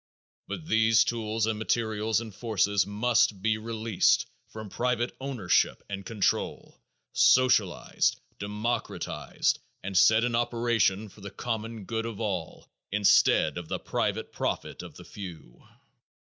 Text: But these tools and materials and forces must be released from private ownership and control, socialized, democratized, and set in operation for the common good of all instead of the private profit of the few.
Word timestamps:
But 0.47 0.65
these 0.65 1.03
tools 1.03 1.45
and 1.45 1.59
materials 1.59 2.21
and 2.21 2.33
forces 2.33 2.87
must 2.87 3.39
be 3.43 3.59
released 3.59 4.25
from 4.47 4.67
private 4.67 5.15
ownership 5.21 5.83
and 5.87 6.03
control, 6.03 6.81
socialized, 7.13 8.19
democratized, 8.39 9.59
and 9.83 9.95
set 9.95 10.23
in 10.23 10.33
operation 10.35 11.07
for 11.07 11.21
the 11.21 11.29
common 11.29 11.85
good 11.85 12.07
of 12.07 12.19
all 12.19 12.67
instead 12.91 13.59
of 13.59 13.67
the 13.67 13.77
private 13.77 14.31
profit 14.31 14.81
of 14.81 14.95
the 14.95 15.05
few. 15.05 15.67